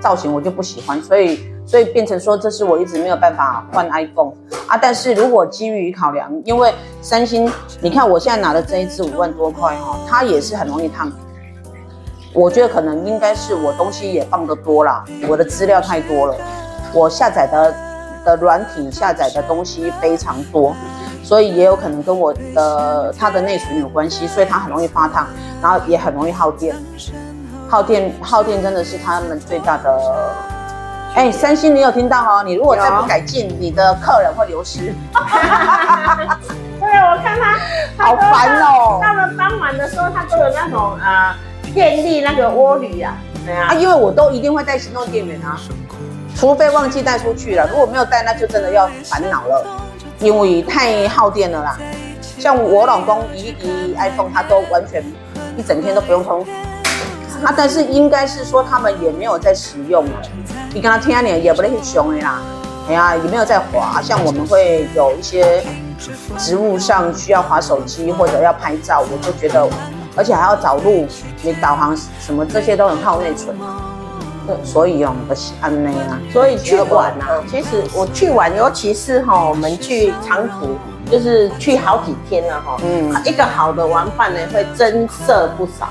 [0.00, 4.32] 造型我就不喜欢，所以所以变成说，这是我一直没有办法换 iPhone
[4.66, 4.76] 啊。
[4.76, 11.10] 但是如果基于考量，因为三星，你看我现在拿的这一支五万多块哈，它也是很容易烫。
[12.32, 16.36] 我觉得可能应该是我东西也放得多了，我的资料太多了，
[16.92, 17.74] 我下载的
[18.24, 20.76] 的软体下载的东西非常多，
[21.24, 25.26] 所以也有可能跟我的它的内存有关系，所以它很容易发烫，
[25.62, 26.76] 然后也很容易耗电。
[27.68, 29.98] 耗电耗电真的是他们最大的。
[31.14, 32.42] 哎、欸，三星，你有听到哦？
[32.44, 34.94] 你如果再不改进，你的客人会流失。
[36.78, 37.58] 对啊，我看他，
[37.96, 39.00] 他好烦哦。
[39.02, 41.34] 到了傍晚的时候，他都有那种呃
[41.72, 43.16] 电力那个涡旅啊。
[43.46, 45.58] 对啊，因为我都一定会带行动电源啊，
[46.36, 47.66] 除非忘记带出去了。
[47.66, 49.66] 如果没有带，那就真的要烦恼了，
[50.18, 51.78] 因为太耗电了啦。
[52.38, 55.02] 像我老公一一 iPhone，他都完全
[55.56, 56.46] 一整天都不用充。
[57.44, 60.22] 啊，但是应该是说他们也没有在使用了。
[60.72, 62.40] 你跟他听你也不会去熊的啦，
[62.88, 64.00] 哎呀，也没有在滑。
[64.02, 65.62] 像我们会有一些
[66.38, 69.66] 植物上需要滑手机或者要拍照，我就觉得，
[70.14, 71.06] 而且还要找路，
[71.42, 73.56] 你导航什么这些都很耗内存。
[74.46, 76.20] 对，所以哦，不是安内啊。
[76.32, 80.76] 所以去玩啊，其实我去玩，尤其是哈，我们去长途，
[81.10, 82.76] 就是去好几天了哈。
[82.84, 85.88] 嗯，一个好的玩伴呢，会增色不少。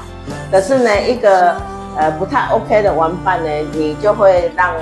[0.51, 1.55] 可是呢，一个
[1.97, 4.73] 呃不太 OK 的玩伴呢，你就会让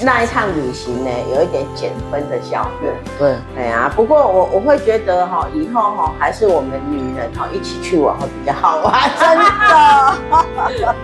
[0.00, 2.90] 那一趟旅行呢有一点减分的效果。
[3.18, 10.94] 对，哎呀，不过我我会觉得哈，以后哈还是我们女人哈一起去玩会比较好 玩， 真的。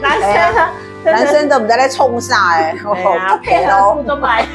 [0.00, 0.68] 男生呢？
[1.02, 2.74] 男生都不在来冲啥哎，
[3.42, 4.46] 配合互动来。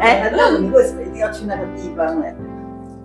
[0.00, 2.26] 哎， 那你为什么一定要去那个地方呢？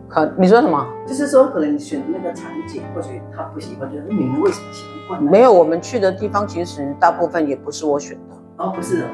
[0.10, 0.86] 可你说什么？
[1.08, 5.22] 就是说，可能你选的那个场景，或许他不喜欢，就是你们为什么喜欢？
[5.24, 8.36] 没有，我们去的地方其实大部分也不是我选的。
[8.58, 9.08] 哦，不是哦。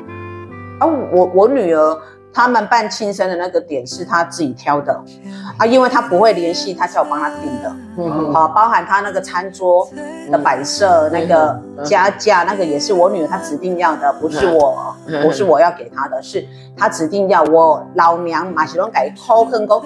[0.80, 1.98] 啊，我我女儿。
[2.36, 4.94] 他们办庆生的那个点是他自己挑的，
[5.58, 9.90] 啊，因为他不会联系，他叫我帮他订的，嗯，好，包含他那个餐桌
[10.30, 14.94] 的摆设，那个加价，那个也是我女儿她指定要的，不是我，
[15.24, 16.46] 不是我要给她的，是
[16.78, 19.82] 她指定要我老娘马西龙改偷坑工，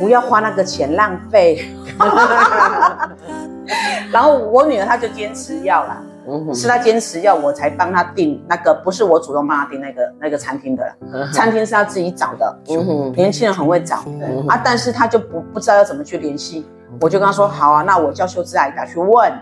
[0.00, 1.64] 不要花那个钱浪费，
[4.10, 6.02] 然后我女儿她就坚持要了。
[6.28, 10.84] 嗯是他坚持要我才帮他订那个，不是我主动帮他订那个那个餐厅的，
[11.32, 12.56] 餐厅是他自己找的。
[12.68, 16.66] 嗯年轻人很会找嗯啊，但是他就不不知道要怎么去联系，
[17.00, 19.32] 我就跟他说好啊，那我叫秀芝阿姨打去问。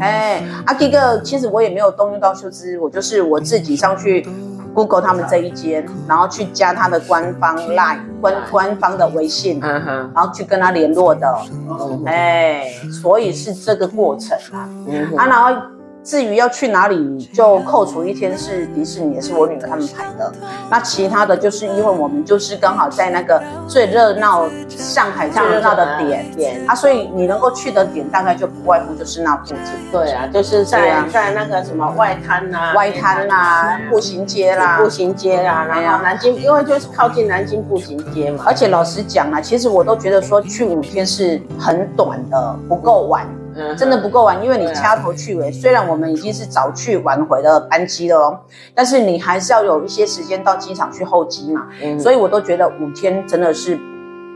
[0.00, 4.26] 哎，啊，第一个其实我也没有动用到秀芝，我就是我自己上去
[4.74, 11.32] Google 他们这一间，然后去加他的官方 Line 官官方的微信，嗯然后去跟他联络的。
[11.68, 14.68] 嗯哎，所以是这个过程啊。
[14.88, 15.62] 嗯啊，然后
[16.04, 20.30] 至于要去哪里，就扣除一天是迪士尼，也是我女儿他们排的。
[20.70, 34.90] 那其他的就是因为我们就是刚好在那个最热闹上海最热闹的点点啊，所以你能够去的点大概就不外乎就是那附近，对啊，就是在啊在那个什么外滩呐、外滩啦、步行街啦步。
[34.90, 38.44] 行街啦，然后南京，因为就是靠近南京步行街嘛。
[38.46, 43.26] 而且老实讲啊，其实我都觉得说去五天是很短的，不够玩。
[43.56, 45.50] 嗯真的不够玩，因为你掐头去尾。
[45.52, 48.40] 虽然我们已经是早去晚回的班机了哦，
[48.74, 51.68] 但是你还是要有一些时间到机场去候机嘛。
[51.82, 53.78] 嗯所以我都觉得五天真的是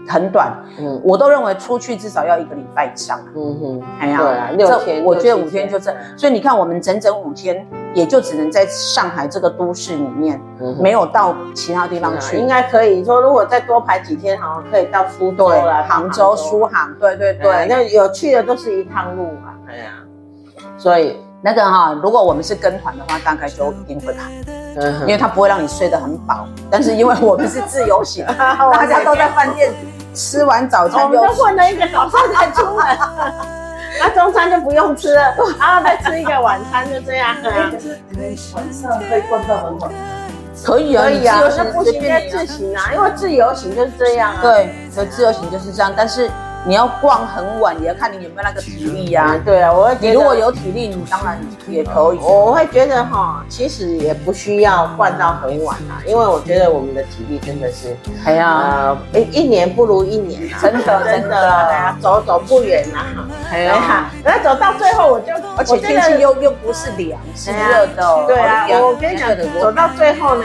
[0.06, 3.18] 很短，嗯我都认为出去至少要一个礼拜以上。
[3.34, 12.36] 嗯哼，哎呀，对啊六这天我觉得五天就这，所以你看我们整整五天，也就只能在上海这个都市里面，嗯没有到其他地方去。
[12.36, 19.54] 应该可以说，如果再多排几天，好像可以到苏州了，，杭州、苏杭，对对对，那有去的都是一趟路嘛。
[19.68, 19.90] 哎呀，
[20.76, 24.22] 所以，那个哈，如果我们是跟团的话，大概就一定会排。
[24.80, 29.72] 嗯因为它不会让你睡得很饱，但是因为我们是自由行， 大家都在饭店
[30.14, 32.86] 吃完早餐就们就混了一个早餐才出门，
[33.98, 37.34] 那中餐就不用吃了，然后再吃一个晚餐，就这样。
[37.42, 39.90] 哎，可是你们晚上可以逛到很晚，
[40.62, 44.38] 可以啊，可以啊，你自由行那步行街自行啊，因为自由行就是这样啊。
[44.40, 46.30] 对，所以自由行就是这样，但是
[46.66, 52.18] 你要逛很晚，也要看你有没有那个体力呀、啊，对啊，我会觉得你如果有体力，你当然也可以。
[52.18, 62.98] 我会觉得哈，其实也不需要逛到很晚啊，因为我觉得我们的体力真的是，哎呀，呃，一一年不如一年啊，真的 真的走走不远呐，
[63.50, 68.24] 哎哎呀，那走到最后我就，而且天气又又不是凉，是热的哦。
[68.26, 70.44] 对啊，我跟你讲，走到最后呢，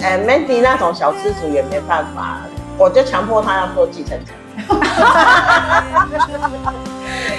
[0.00, 2.38] 呃，Mandy 那种小资主也没办法，
[2.76, 4.32] 我就强迫他要坐计程车。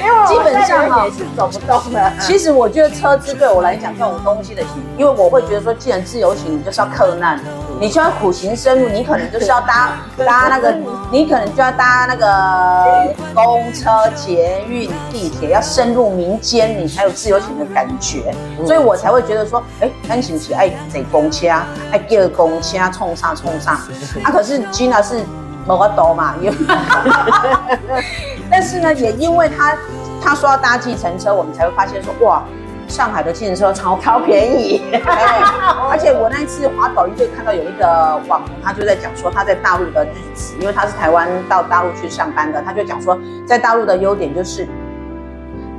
[0.02, 2.12] 因为我基本上也是走不动的。
[2.20, 7.40] 其实我觉得车子对我来讲这种东西的行，因为我会觉得说，既然自由行，你就是要克难，
[7.80, 9.94] 你就要苦行僧路，你可能就是要搭
[10.26, 10.76] 搭那个，
[11.12, 18.34] 你可能就要搭那个公车、捷运、地铁，要深入民间，你才有自由行的感觉。
[18.66, 21.48] 所以我才会觉得说，哎，咱是不是爱坐公车，
[21.92, 23.74] 爱叫公车冲上冲上？
[24.24, 25.24] 啊，可是 Gina 是
[25.68, 26.56] 没法度嘛，因为
[28.52, 29.76] 但是呢，也因为他
[30.22, 32.44] 他说要搭计程车，我们才会发现说，哇，
[32.88, 35.42] 上海的计程车超超便宜， 哎，
[35.90, 44.68] 而且我那一次滑抖音就看到有一个网红，他就在讲说他在大陆的日子，因为他是台湾到大陆去上班的，他就讲说在大陆的优点就是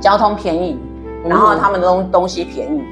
[0.01, 0.77] 交通便宜，
[1.23, 2.83] 然后他们的东东西便宜。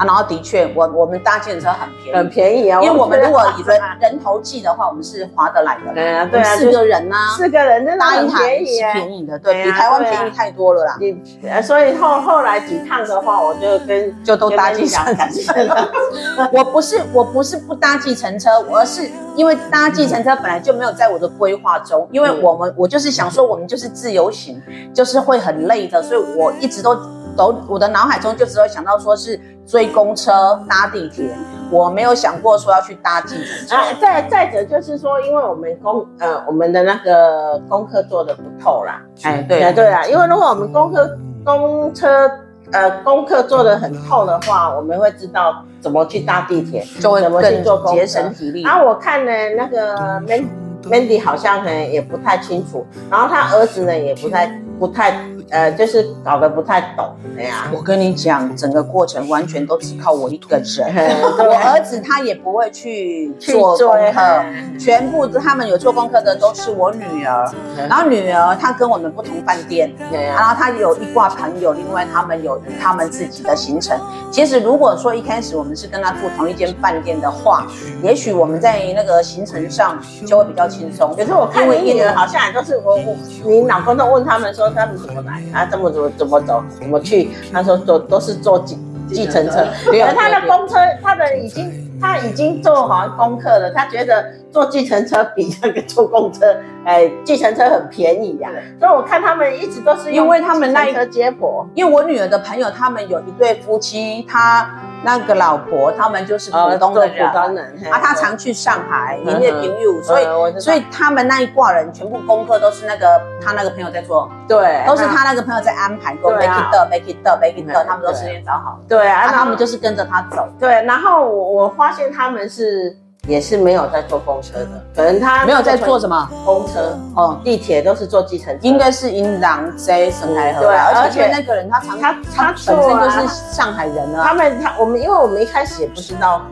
[0.00, 2.80] 啊，然后的确，我我们搭计程车很便宜，很便宜啊。
[2.80, 5.92] 因为我们如果以人 人头计的话，我们是划得来的。
[5.92, 10.96] 对啊，对啊，四个人呐，四个人真的很便宜耶，便宜的，对比台湾便宜太多了啦。
[10.98, 15.52] 你呃所以后后来几趟的话，我就跟 就都搭计程车。
[16.52, 24.60] 我不是我不是不搭计程车，而是因为搭计程车本来就没有在我的规划中，因为我们我就是想说我们就是自由行，
[24.94, 26.94] 就是会很累的，所以我一直都
[27.40, 30.30] 都我的脑海中就只有想到说是追公车
[30.68, 31.34] 搭地铁，
[31.70, 33.76] 我没有想过说要去搭计程车。
[33.76, 42.30] 啊，再再者就是说，因为我们功呃我们的那个功课做的不透啦，哎，对啊对啊，因为如果我们功课公车
[42.72, 48.64] 呃功课做的很透的话，我们会知道怎么去搭地铁，就会怎么去更做节省体力。
[48.64, 49.96] 然后我看呢，那个
[50.28, 50.46] Man
[50.82, 60.94] Mandy 好像呢也不太清楚，然后他儿子呢也不太不太呃，就是搞得不太懂，哎呀、我跟你讲，整个过程完全都只靠我一个人。
[61.38, 67.50] 我儿子他也不会去去做做功课，嗯全部他们有做功课的都是我女儿。
[67.88, 73.98] 然后女儿她跟我们不同饭店，然后她有一挂朋友，另外他们有他们自己的行程。
[74.30, 77.66] 其实如果说一开始我们是跟他住同一间饭店的话，
[78.02, 81.14] 也许我们在那个行程上就会比较轻松。
[81.16, 86.62] 可是我看你女儿好像也都是我我你老公都问他们说他们怎么来啊，怎么怎么怎么走？
[86.80, 88.78] 怎么去，他说都都是坐计
[89.08, 98.58] 计程车，可他的公车，他的已经他已经做好功课了，他觉得坐计程车比那个坐公车，哎，计程车很便宜呀、啊。
[98.78, 104.68] 所以我看他们一直都是因为他们那一个接驳，因为我女儿的朋友他们有一对夫妻，他。
[105.02, 122.94] 那个老婆，他们就是普通的人，普通人啊，他常去上海，营业朋友，所以所以他们那一挂人全部功课都是那个他那个朋友在做，对，都是他那个朋友在安排，过 make it up，make it up，make it up，他们都事先找好，对啊，他们就是跟着他走，对，然后我我发现他们是。
[123.30, 130.62] 也是没有在坐公车的，可能他没有在坐什么公车哦，地铁都是坐计程车，应该是因狼在上海河。
[130.62, 134.24] 对，而且那个人他常他他本身就是上海人啊。
[134.26, 136.42] 他们他我们因为我们一开始也不知道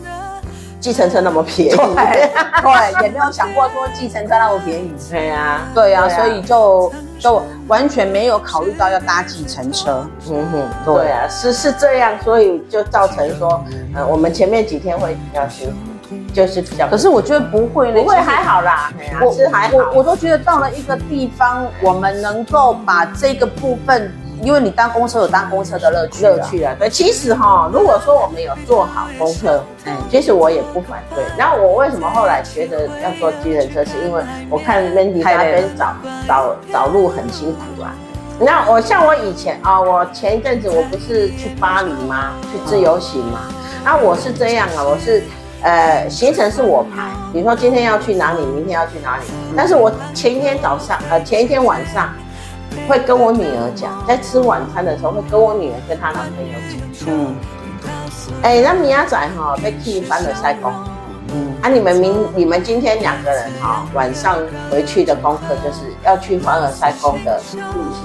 [0.79, 2.31] 计程车那么便宜，对，
[2.63, 4.95] 对，也没有想过说计程车那么便宜。
[5.11, 10.07] 对啊，对啊，所以就就完全没有考虑到要搭计程车。
[10.31, 13.61] 嗯哼，对啊，是是这样，所以就造成说，
[13.97, 15.75] 呃，我们前面几天会比较辛苦。
[16.33, 18.93] 就是比较，可是我觉得不会，不会还好啦。
[19.25, 24.13] 我是还好，我我都觉得到了一个地方，我们能够把这个部分，
[24.43, 26.75] 因为你搭公车有搭公车的乐趣乐趣啊。
[26.79, 31.25] 对，其实哈，如果说我们有做好公车，嗯，其实我也不反对。
[31.37, 35.95] 然后我为什么后来觉得要坐计程车，是因为我看 Mandy 那边找
[36.27, 37.93] 找找路很辛苦啊。
[38.39, 42.35] 那我像我以前啊，我前一阵子我不是去巴黎吗？
[42.43, 43.41] 去自由行嘛。
[43.85, 45.23] 那我是这样啊，我是。
[45.61, 49.25] 呃，行程是我排，比如说今天要去哪里，明天要去哪里。
[49.57, 52.11] 但是我前一天早上，呃，前一天晚上
[52.89, 57.35] 会跟我女儿讲，在吃晚餐的时候会跟我女儿跟她男朋友讲，嗯，
[58.43, 60.73] 哎、欸，那明仔哈被踢翻了赛宫，
[61.35, 64.39] 嗯，啊，你们明你们今天两个人哈晚上
[64.71, 67.41] 回去的功课就是要去凡尔赛宫的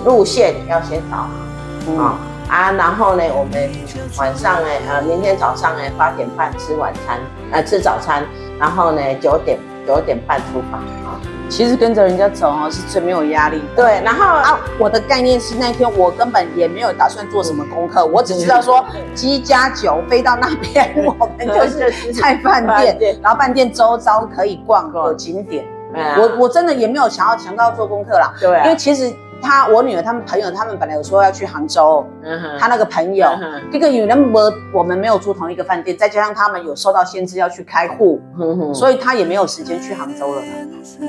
[0.03, 1.29] 路线要先找好，
[1.87, 1.97] 嗯。
[1.97, 3.69] 嗯啊，然后呢，我们
[4.17, 7.19] 晚上呢，呃，明天早上呢，八点半吃晚餐，
[7.51, 8.23] 呃，吃早餐，
[8.59, 11.19] 然后呢，九点九点半出发啊。
[11.49, 13.63] 其实跟着人家走哦，是最没有压力。
[13.75, 18.83] 对，然后啊，我的概念是那天我根本也没有打算做什么功课，我只知道说
[19.15, 25.65] 机加酒飞到那边，我们就是在饭店，然后饭店周遭可以逛有景点。
[26.17, 28.33] 我我真的也没有想要强到做功课啦。
[28.39, 29.11] 对，因为其实。
[29.43, 33.27] 他我女儿他们朋友，他们本来有说要去杭州，嗯、哼他那个朋友，
[33.71, 38.21] 这个有人我我们没有住同一个饭店，再加上他们有受到限制要去开户，
[38.73, 40.41] 所以他也没有时间去杭州了。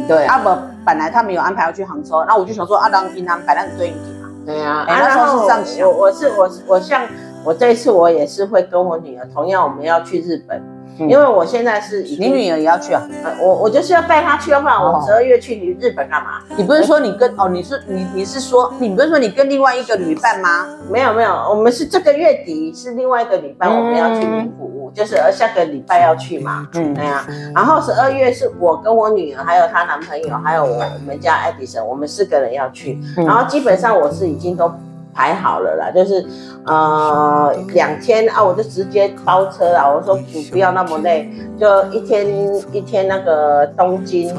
[0.09, 0.51] 对，啊不，
[0.85, 4.29] 本来他们有安排要去杭州，那我就想说，啊，让银行摆烂对应嘛。
[4.45, 7.03] 对啊，然后是这样想，我我是我我像
[7.45, 10.61] 我这一次我也是会跟我女儿，同样我们要去日本。
[10.99, 13.03] 因为我现在是你女儿也要去啊，
[13.41, 16.41] 我我就是要带她去，要不然我十二月去日本干嘛？
[16.57, 20.67] 你不是说你跟哦，你是你你是说你不是说你跟另外一个旅伴吗？
[20.91, 26.69] 没有没有，我们是这个月底是另外一个旅伴，我们要去名古屋，就是呃下个礼拜要去嘛。
[26.75, 27.27] 嗯，对呀。
[27.55, 32.99] 然后十二月是我跟我女儿还有她男朋友还有我我们家爱迪生，我们四个人要去。
[33.17, 34.73] 然后基本上我是已经都。
[35.15, 36.27] 排好了啦，就是，
[36.67, 39.89] 呃，两天啊，我就直接包车啦。
[39.89, 42.27] 我说不不要那么累，就一天
[42.73, 44.35] 一天那个东京，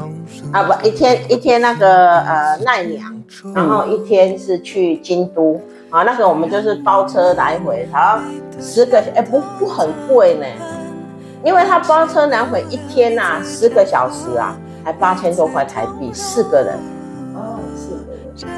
[0.52, 3.22] 啊不，一天一天那个呃奈良，
[3.54, 5.58] 然后一天是去京都，
[5.88, 8.18] 啊那个我们就是包车来回，然后
[8.60, 10.46] 十个，哎不不很贵呢，
[11.42, 14.54] 因为他包车来回一天呐、啊，十个小时啊，
[14.84, 16.78] 才八千多块台币，四个人。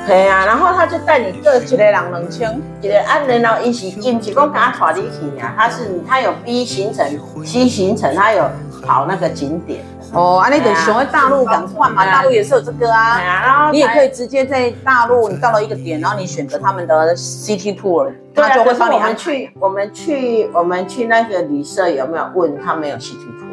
[0.07, 5.55] 对啊，然后他就带你各几个人两千，一个按人然后一起进去，光给他带你去呀。
[5.57, 7.07] 他是他有 B 行程、
[7.45, 8.49] C 行程，他有
[8.85, 9.85] 跑那个景点。
[10.13, 13.21] 哦，啊，你得选大陆赶快嘛，大陆也是有这个啊。
[13.21, 18.95] 然后你也可以直接在大陆，你到了一个点，然后你选择他们的 City Tour，他就会帮你。
[18.95, 23.48] 我们去，我们去，我们去那个旅社有没有问他没有 City Tour？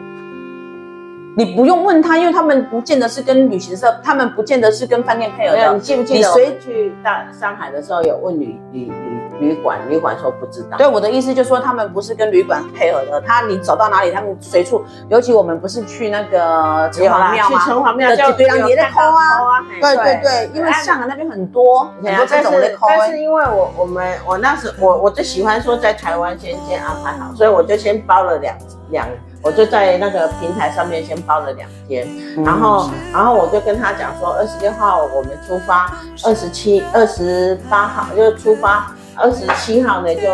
[1.38, 5.73] 你不用问他，因为他们不见得是跟旅行社，他们不见得是跟饭店配合的。
[5.73, 6.19] 你记不记得？
[6.19, 8.91] 你随去大上海的时候有问旅旅
[9.39, 10.77] 旅旅馆，旅馆说不知道。
[10.77, 13.19] 对，我的意思就是说，他们不是跟旅馆配合的。
[13.19, 14.86] 他你走到哪里，他们随处。
[15.09, 17.59] 尤其我们不是去那个城隍庙吗？
[17.59, 19.61] 去城隍庙就对啊，也在抠啊。
[19.81, 22.88] 对对对，因为上海那边很多很多这种的抠。
[22.88, 28.55] 但是因为我我们我那时我我就喜欢说在台湾先先安排好，所以我就先包了两
[28.91, 29.05] 两。
[29.46, 32.08] 我就在那个平台上面先包了两天，
[32.43, 40.32] 然后，然后我就跟他讲说，二十六号我们出发，二十七、二十八号就出发，二十七号呢就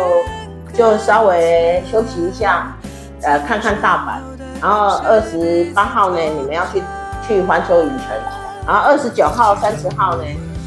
[0.72, 2.74] 就稍微休息一下，
[3.20, 6.82] 呃，看看大阪，然后二十八号呢你们要去
[7.28, 8.16] 去环球影城，
[8.66, 10.24] 然后二十九号、三十号呢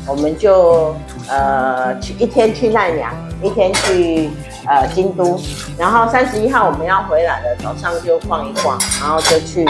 [0.08, 0.96] 我们就
[1.28, 4.30] 呃去一天去奈良，一天去
[4.68, 5.40] 呃京都，
[5.78, 9.66] 然后三十一号我们要回来了，早上就逛一逛，然后就去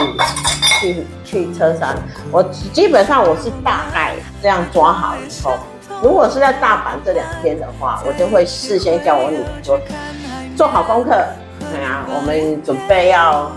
[0.79, 1.95] 去去车山。
[2.31, 2.43] 我
[2.73, 5.57] 基本上我是大概这样抓好以后，
[6.01, 9.79] 如果是在大阪这两天的话，我就会事先叫我女儿说
[10.55, 11.09] 做好功课，
[11.59, 13.51] 对啊，我们准备要。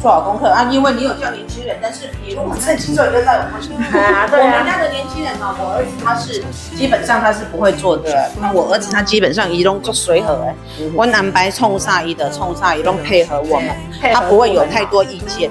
[0.00, 3.70] 做好功课啊，因为你有叫年轻人，但是你如果自己做一个那有关系。
[3.96, 4.52] 啊，对啊。
[4.52, 6.42] 我们家的年轻人呢，我儿子他是
[6.76, 8.30] 基本上他是不会做的。
[8.40, 10.54] 那我儿子他基本上一拢做随和哎，
[10.94, 13.70] 我安排冲啥一的冲啥一拢配合我们，
[14.12, 15.50] 他不会有太多意见。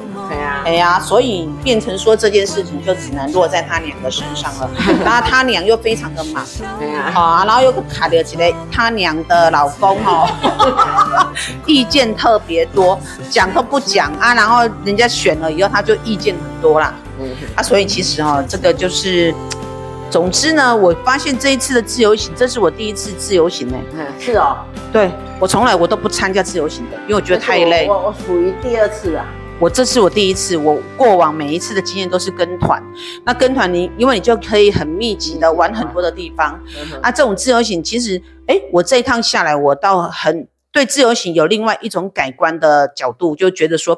[0.63, 4.69] 哎呀，所以变成说这件事情就只能落在他娘的身上了。
[5.03, 6.45] 然后他娘又非常的忙，
[6.79, 10.27] 对啊，啊，然后又卡了起来，他娘的老公哦，
[11.65, 12.99] 意见特别多，
[13.29, 16.93] 讲都不讲啊，然后人家选了以后他就意见很多啦。
[17.19, 19.33] 嗯，啊，所以其实哦，这个就是，
[20.09, 23.79] 总之呢，我发现这一次的自由行，这是我第一次自由行哎。
[23.93, 24.57] 嗯，是哦，
[24.91, 27.87] 对，我从来我都不参加自由行的，因为我觉得太累。
[27.87, 29.25] 我我属于第二次啊。
[29.57, 32.83] 我这是我第一次，我过往每一次的经验都是跟团。
[33.25, 36.59] 那跟团你，因为你就可以很密集的玩很多的地方。
[37.01, 43.97] 啊，这种自由行其实，哎，我这一趟下来，我倒很对自由行有另外一种改观的角度，就觉得说。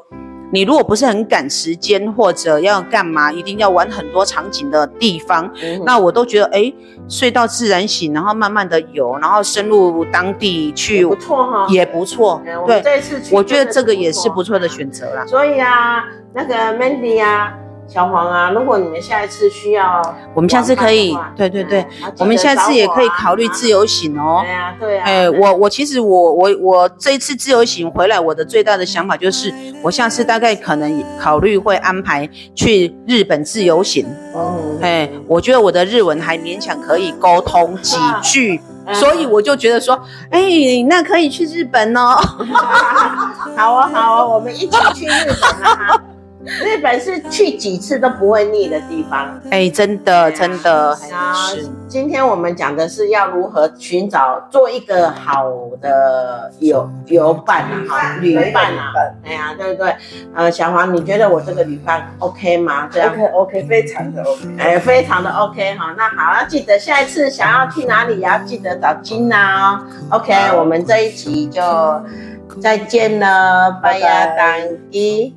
[0.50, 6.74] 你如果不是很赶时间，或者要干嘛，一定要玩很多场景的地方，嗯、那我都觉得，哎、欸，
[7.08, 12.42] 睡到自然醒，然后慢慢的游，然后深入当地去，不错哈，也不错。
[12.46, 15.26] 嗯、对，这次去我觉得这个也是不错的选择啦。
[15.26, 17.52] 所以啊，那个 Mandy 啊。
[17.88, 20.02] 小黄啊，如果你们下一次需要，
[20.34, 21.86] 我们下次可以，对对对，
[22.18, 24.42] 我们下次也可以考虑自由行哦。
[24.44, 25.04] 对啊，对啊。
[25.06, 34.06] 哎、欸，我我其实我我我这一次自由行回来，我的最大的想法就是，我下次大概可能考虑会安排去日本自由行。
[34.34, 34.78] 哦、嗯。
[34.82, 39.98] 哎、欸，我觉得我的日文还勉强可以沟通几句，啊、所以我就觉得说，
[40.30, 42.16] 哎、欸，那可以去日本哦。
[43.56, 45.10] 好啊好啊，我们一起去日
[45.40, 45.98] 本啊。
[46.64, 50.92] 日本是去几次都不会腻的地方，哎、欸，真的真的。
[51.12, 51.34] 啊，
[51.86, 55.44] 今天我们讲的是要如何寻找做一个好
[55.82, 58.92] 的游游伴啊，哈，旅伴啊，
[59.22, 59.94] 哎呀，对不对？
[60.34, 62.88] 呃，小黄，你觉得我这个旅伴 OK 吗？
[62.90, 65.94] 这样 OK OK，非常的 OK，哎、欸，非常的 OK 哈。
[65.98, 69.80] 那好，要记得下一次想要去哪里，也要记得找金娜哦。
[70.10, 71.60] OK，我们这一集就
[72.60, 74.58] 再见了，拜呀，当
[74.90, 75.34] 一。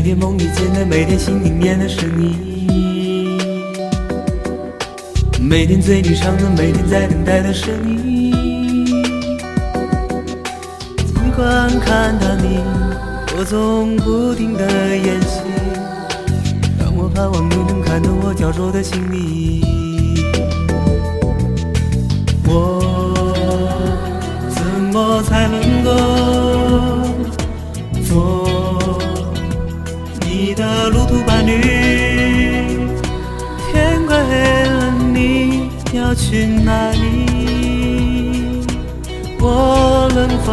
[0.00, 2.34] 每天梦里见的，每天心里面的是你；
[5.38, 8.30] 每天嘴里唱的，每天在等待的是你。
[10.96, 12.60] 尽管看到你，
[13.36, 14.64] 我总不停的
[14.96, 15.42] 演戏，
[16.78, 19.60] 让我盼望你能看懂我焦灼的心里。
[22.46, 23.34] 我
[24.48, 25.90] 怎么才能够
[28.08, 28.59] 做？
[30.42, 31.60] 你的路途伴侣，
[33.70, 37.26] 天快黑了，你要去哪里？
[39.38, 40.50] 我能否